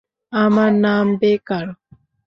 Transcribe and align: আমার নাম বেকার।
আমার 0.33 0.71
নাম 0.85 1.05
বেকার। 1.17 1.67